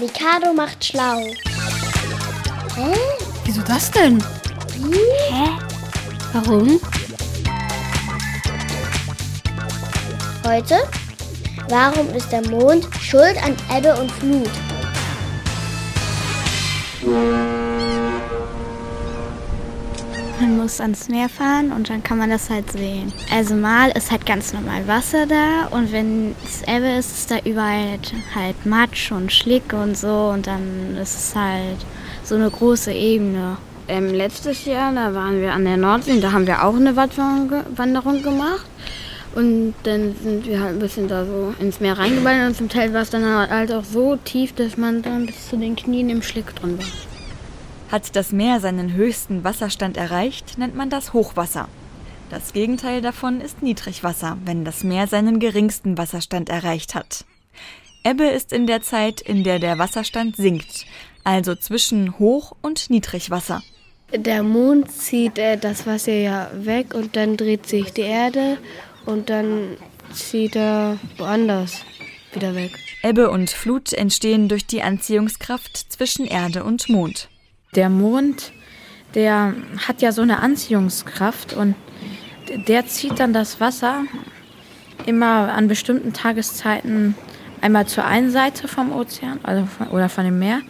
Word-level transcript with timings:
Mikado 0.00 0.52
macht 0.52 0.84
schlau. 0.84 1.20
Hä? 2.76 2.94
Wieso 3.44 3.62
das 3.62 3.90
denn? 3.90 4.22
Hä? 5.30 5.48
Warum? 6.34 6.78
Heute? 10.46 10.76
Warum 11.68 12.14
ist 12.14 12.30
der 12.30 12.46
Mond 12.50 12.86
schuld 13.00 13.36
an 13.42 13.56
Ebbe 13.74 13.96
und 13.96 14.12
Flut? 14.12 14.50
Man 20.38 20.58
muss 20.58 20.80
ans 20.82 21.08
Meer 21.08 21.30
fahren 21.30 21.72
und 21.72 21.88
dann 21.88 22.02
kann 22.02 22.18
man 22.18 22.28
das 22.28 22.50
halt 22.50 22.70
sehen. 22.70 23.10
Also 23.32 23.54
mal 23.54 23.90
ist 23.92 24.10
halt 24.10 24.26
ganz 24.26 24.52
normal 24.52 24.86
Wasser 24.86 25.26
da 25.26 25.68
und 25.70 25.92
wenn 25.92 26.34
es 26.44 26.62
Ebbe 26.62 26.98
ist, 26.98 27.10
ist 27.12 27.30
da 27.30 27.38
überall 27.44 27.98
halt 28.34 28.66
Matsch 28.66 29.12
und 29.12 29.32
Schlick 29.32 29.72
und 29.72 29.96
so 29.96 30.30
und 30.34 30.46
dann 30.46 30.96
ist 31.00 31.16
es 31.16 31.34
halt 31.34 31.78
so 32.22 32.34
eine 32.34 32.50
große 32.50 32.92
Ebene. 32.92 33.56
Ähm, 33.88 34.12
letztes 34.12 34.66
Jahr, 34.66 34.92
da 34.92 35.14
waren 35.14 35.40
wir 35.40 35.52
an 35.54 35.64
der 35.64 35.78
Nordsee, 35.78 36.20
da 36.20 36.32
haben 36.32 36.46
wir 36.46 36.64
auch 36.64 36.74
eine 36.74 36.96
Wanderung 36.96 38.22
gemacht. 38.22 38.66
Und 39.34 39.74
dann 39.84 40.14
sind 40.22 40.46
wir 40.46 40.60
halt 40.60 40.76
ein 40.76 40.78
bisschen 40.78 41.08
da 41.08 41.24
so 41.24 41.54
ins 41.60 41.78
Meer 41.78 41.98
reingewandert 41.98 42.48
und 42.48 42.56
zum 42.56 42.68
Teil 42.68 42.92
war 42.94 43.02
es 43.02 43.10
dann 43.10 43.24
halt 43.24 43.72
auch 43.72 43.84
so 43.84 44.16
tief, 44.16 44.54
dass 44.54 44.76
man 44.76 45.02
dann 45.02 45.26
bis 45.26 45.48
zu 45.48 45.56
den 45.56 45.76
Knien 45.76 46.08
im 46.08 46.22
Schlick 46.22 46.54
drin 46.56 46.78
war. 46.78 47.15
Hat 47.90 48.16
das 48.16 48.32
Meer 48.32 48.60
seinen 48.60 48.94
höchsten 48.94 49.44
Wasserstand 49.44 49.96
erreicht, 49.96 50.58
nennt 50.58 50.74
man 50.74 50.90
das 50.90 51.12
Hochwasser. 51.12 51.68
Das 52.30 52.52
Gegenteil 52.52 53.00
davon 53.00 53.40
ist 53.40 53.62
Niedrigwasser, 53.62 54.36
wenn 54.44 54.64
das 54.64 54.82
Meer 54.82 55.06
seinen 55.06 55.38
geringsten 55.38 55.96
Wasserstand 55.96 56.48
erreicht 56.48 56.96
hat. 56.96 57.24
Ebbe 58.02 58.24
ist 58.24 58.52
in 58.52 58.66
der 58.66 58.82
Zeit, 58.82 59.20
in 59.20 59.44
der 59.44 59.60
der 59.60 59.78
Wasserstand 59.78 60.36
sinkt, 60.36 60.86
also 61.22 61.54
zwischen 61.54 62.18
Hoch- 62.18 62.56
und 62.62 62.90
Niedrigwasser. 62.90 63.62
Der 64.12 64.42
Mond 64.42 64.90
zieht 64.90 65.38
äh, 65.38 65.56
das 65.56 65.86
Wasser 65.86 66.12
ja 66.12 66.50
weg 66.54 66.94
und 66.94 67.16
dann 67.16 67.36
dreht 67.36 67.66
sich 67.66 67.92
die 67.92 68.02
Erde 68.02 68.58
und 69.04 69.30
dann 69.30 69.76
zieht 70.12 70.56
er 70.56 70.98
woanders 71.18 71.80
wieder 72.32 72.54
weg. 72.54 72.78
Ebbe 73.02 73.30
und 73.30 73.50
Flut 73.50 73.92
entstehen 73.92 74.48
durch 74.48 74.66
die 74.66 74.82
Anziehungskraft 74.82 75.76
zwischen 75.92 76.26
Erde 76.26 76.64
und 76.64 76.88
Mond. 76.88 77.28
Der 77.76 77.88
Mond, 77.88 78.52
der 79.14 79.54
hat 79.86 80.02
ja 80.02 80.12
so 80.12 80.22
eine 80.22 80.40
Anziehungskraft 80.40 81.52
und 81.52 81.74
der 82.66 82.86
zieht 82.86 83.20
dann 83.20 83.32
das 83.32 83.60
Wasser 83.60 84.04
immer 85.04 85.52
an 85.52 85.68
bestimmten 85.68 86.12
Tageszeiten 86.12 87.14
einmal 87.60 87.86
zur 87.86 88.04
einen 88.04 88.30
Seite 88.30 88.66
vom 88.66 88.92
Ozean 88.92 89.40
also 89.42 89.66
von, 89.66 89.88
oder 89.88 90.08
von 90.08 90.24
dem 90.24 90.38
Meer 90.38 90.60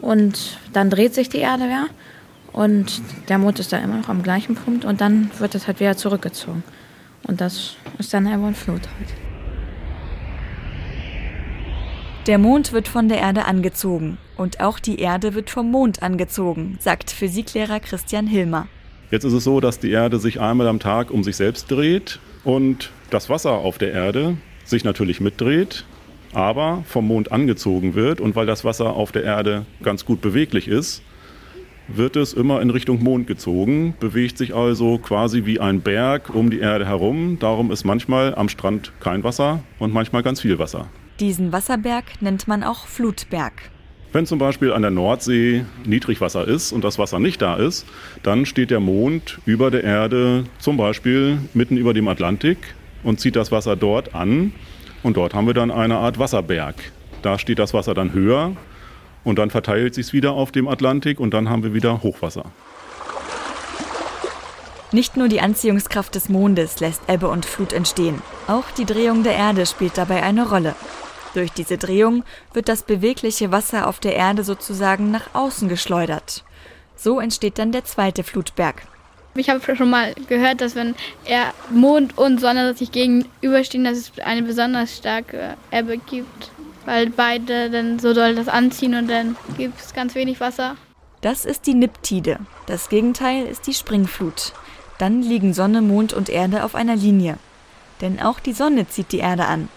und 0.00 0.58
dann 0.72 0.90
dreht 0.90 1.14
sich 1.14 1.28
die 1.28 1.38
Erde 1.38 1.68
ja 1.68 1.86
und 2.52 3.00
der 3.28 3.38
Mond 3.38 3.58
ist 3.58 3.72
da 3.72 3.78
immer 3.78 3.96
noch 3.96 4.08
am 4.08 4.22
gleichen 4.22 4.54
Punkt 4.54 4.84
und 4.84 5.00
dann 5.00 5.30
wird 5.38 5.54
es 5.54 5.66
halt 5.66 5.80
wieder 5.80 5.96
zurückgezogen. 5.96 6.64
Und 7.26 7.40
das 7.40 7.76
ist 7.98 8.12
dann 8.12 8.26
Ebbe 8.26 8.42
und 8.42 8.56
Flut 8.56 8.82
halt. 8.98 9.29
Der 12.30 12.38
Mond 12.38 12.72
wird 12.72 12.86
von 12.86 13.08
der 13.08 13.18
Erde 13.18 13.44
angezogen 13.46 14.16
und 14.36 14.60
auch 14.60 14.78
die 14.78 15.00
Erde 15.00 15.34
wird 15.34 15.50
vom 15.50 15.68
Mond 15.68 16.00
angezogen, 16.00 16.78
sagt 16.78 17.10
Physiklehrer 17.10 17.80
Christian 17.80 18.28
Hilmer. 18.28 18.68
Jetzt 19.10 19.24
ist 19.24 19.32
es 19.32 19.42
so, 19.42 19.58
dass 19.58 19.80
die 19.80 19.90
Erde 19.90 20.20
sich 20.20 20.40
einmal 20.40 20.68
am 20.68 20.78
Tag 20.78 21.10
um 21.10 21.24
sich 21.24 21.34
selbst 21.34 21.68
dreht 21.72 22.20
und 22.44 22.92
das 23.10 23.30
Wasser 23.30 23.54
auf 23.54 23.78
der 23.78 23.90
Erde 23.92 24.36
sich 24.64 24.84
natürlich 24.84 25.20
mitdreht, 25.20 25.84
aber 26.32 26.84
vom 26.86 27.08
Mond 27.08 27.32
angezogen 27.32 27.96
wird. 27.96 28.20
Und 28.20 28.36
weil 28.36 28.46
das 28.46 28.64
Wasser 28.64 28.92
auf 28.92 29.10
der 29.10 29.24
Erde 29.24 29.66
ganz 29.82 30.04
gut 30.04 30.20
beweglich 30.20 30.68
ist, 30.68 31.02
wird 31.88 32.14
es 32.14 32.32
immer 32.32 32.62
in 32.62 32.70
Richtung 32.70 33.02
Mond 33.02 33.26
gezogen, 33.26 33.96
bewegt 33.98 34.38
sich 34.38 34.54
also 34.54 34.98
quasi 34.98 35.46
wie 35.46 35.58
ein 35.58 35.80
Berg 35.80 36.32
um 36.32 36.48
die 36.50 36.60
Erde 36.60 36.86
herum. 36.86 37.38
Darum 37.40 37.72
ist 37.72 37.82
manchmal 37.82 38.36
am 38.36 38.48
Strand 38.48 38.92
kein 39.00 39.24
Wasser 39.24 39.64
und 39.80 39.92
manchmal 39.92 40.22
ganz 40.22 40.40
viel 40.40 40.60
Wasser. 40.60 40.86
Diesen 41.20 41.52
Wasserberg 41.52 42.04
nennt 42.22 42.48
man 42.48 42.64
auch 42.64 42.86
Flutberg. 42.86 43.52
Wenn 44.12 44.24
zum 44.24 44.38
Beispiel 44.38 44.72
an 44.72 44.80
der 44.80 44.90
Nordsee 44.90 45.66
Niedrigwasser 45.84 46.48
ist 46.48 46.72
und 46.72 46.82
das 46.82 46.98
Wasser 46.98 47.18
nicht 47.18 47.42
da 47.42 47.56
ist, 47.56 47.86
dann 48.22 48.46
steht 48.46 48.70
der 48.70 48.80
Mond 48.80 49.38
über 49.44 49.70
der 49.70 49.84
Erde 49.84 50.44
zum 50.58 50.78
Beispiel 50.78 51.38
mitten 51.52 51.76
über 51.76 51.92
dem 51.92 52.08
Atlantik 52.08 52.56
und 53.02 53.20
zieht 53.20 53.36
das 53.36 53.52
Wasser 53.52 53.76
dort 53.76 54.14
an. 54.14 54.52
Und 55.02 55.18
dort 55.18 55.34
haben 55.34 55.46
wir 55.46 55.52
dann 55.52 55.70
eine 55.70 55.98
Art 55.98 56.18
Wasserberg. 56.18 56.76
Da 57.20 57.38
steht 57.38 57.58
das 57.58 57.74
Wasser 57.74 57.92
dann 57.92 58.14
höher 58.14 58.56
und 59.22 59.38
dann 59.38 59.50
verteilt 59.50 59.94
sich 59.94 60.06
es 60.06 60.12
wieder 60.14 60.32
auf 60.32 60.52
dem 60.52 60.68
Atlantik 60.68 61.20
und 61.20 61.34
dann 61.34 61.50
haben 61.50 61.62
wir 61.62 61.74
wieder 61.74 62.02
Hochwasser. 62.02 62.46
Nicht 64.90 65.18
nur 65.18 65.28
die 65.28 65.40
Anziehungskraft 65.40 66.14
des 66.14 66.30
Mondes 66.30 66.80
lässt 66.80 67.02
Ebbe 67.08 67.28
und 67.28 67.44
Flut 67.44 67.74
entstehen, 67.74 68.22
auch 68.48 68.70
die 68.76 68.86
Drehung 68.86 69.22
der 69.22 69.34
Erde 69.34 69.66
spielt 69.66 69.98
dabei 69.98 70.22
eine 70.22 70.48
Rolle. 70.48 70.74
Durch 71.34 71.52
diese 71.52 71.78
Drehung 71.78 72.24
wird 72.52 72.68
das 72.68 72.82
bewegliche 72.82 73.52
Wasser 73.52 73.86
auf 73.86 74.00
der 74.00 74.16
Erde 74.16 74.42
sozusagen 74.44 75.10
nach 75.10 75.34
außen 75.34 75.68
geschleudert. 75.68 76.44
So 76.96 77.20
entsteht 77.20 77.58
dann 77.58 77.72
der 77.72 77.84
zweite 77.84 78.24
Flutberg. 78.24 78.82
Ich 79.34 79.48
habe 79.48 79.76
schon 79.76 79.90
mal 79.90 80.12
gehört, 80.28 80.60
dass 80.60 80.74
wenn 80.74 80.96
er 81.24 81.54
Mond 81.70 82.18
und 82.18 82.40
Sonne 82.40 82.74
sich 82.74 82.90
gegenüberstehen, 82.90 83.84
dass 83.84 83.96
es 83.96 84.12
eine 84.24 84.42
besonders 84.42 84.96
starke 84.96 85.56
Ebbe 85.70 85.98
gibt, 85.98 86.50
weil 86.84 87.10
beide 87.10 87.70
dann 87.70 88.00
so 88.00 88.12
doll 88.12 88.34
das 88.34 88.48
anziehen 88.48 88.94
und 88.94 89.08
dann 89.08 89.36
gibt 89.56 89.80
es 89.80 89.94
ganz 89.94 90.16
wenig 90.16 90.40
Wasser. 90.40 90.76
Das 91.20 91.44
ist 91.44 91.66
die 91.66 91.74
Niptide. 91.74 92.40
Das 92.66 92.88
Gegenteil 92.88 93.46
ist 93.46 93.66
die 93.66 93.74
Springflut. 93.74 94.52
Dann 94.98 95.22
liegen 95.22 95.54
Sonne, 95.54 95.80
Mond 95.80 96.12
und 96.12 96.28
Erde 96.28 96.64
auf 96.64 96.74
einer 96.74 96.96
Linie. 96.96 97.38
Denn 98.00 98.20
auch 98.20 98.40
die 98.40 98.52
Sonne 98.52 98.88
zieht 98.88 99.12
die 99.12 99.18
Erde 99.18 99.46
an. 99.46 99.68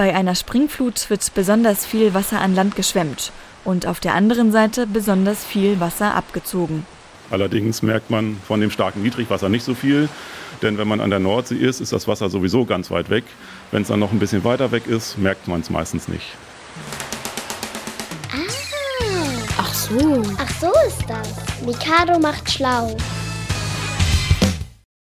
Bei 0.00 0.14
einer 0.14 0.34
Springflut 0.34 1.10
wird 1.10 1.34
besonders 1.34 1.84
viel 1.84 2.14
Wasser 2.14 2.40
an 2.40 2.54
Land 2.54 2.74
geschwemmt 2.74 3.32
und 3.66 3.86
auf 3.86 4.00
der 4.00 4.14
anderen 4.14 4.50
Seite 4.50 4.86
besonders 4.86 5.44
viel 5.44 5.78
Wasser 5.78 6.14
abgezogen. 6.14 6.86
Allerdings 7.30 7.82
merkt 7.82 8.08
man 8.08 8.38
von 8.48 8.62
dem 8.62 8.70
starken 8.70 9.02
Niedrigwasser 9.02 9.50
nicht 9.50 9.62
so 9.62 9.74
viel, 9.74 10.08
denn 10.62 10.78
wenn 10.78 10.88
man 10.88 11.02
an 11.02 11.10
der 11.10 11.18
Nordsee 11.18 11.56
ist, 11.56 11.82
ist 11.82 11.92
das 11.92 12.08
Wasser 12.08 12.30
sowieso 12.30 12.64
ganz 12.64 12.90
weit 12.90 13.10
weg. 13.10 13.24
Wenn 13.72 13.82
es 13.82 13.88
dann 13.88 14.00
noch 14.00 14.10
ein 14.10 14.18
bisschen 14.18 14.42
weiter 14.42 14.72
weg 14.72 14.86
ist, 14.86 15.18
merkt 15.18 15.48
man 15.48 15.60
es 15.60 15.68
meistens 15.68 16.08
nicht. 16.08 16.28
Ah. 18.32 18.50
Ach 19.58 19.74
so. 19.74 20.22
Ach 20.38 20.50
so 20.58 20.72
ist 20.88 21.04
das. 21.06 21.28
Mikado 21.66 22.18
macht 22.18 22.50
schlau. 22.50 22.96